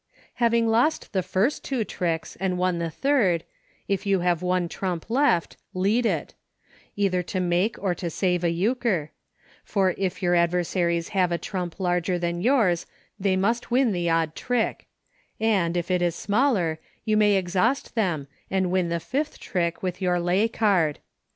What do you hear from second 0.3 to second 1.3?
8 130 EUCHRE. Having lost the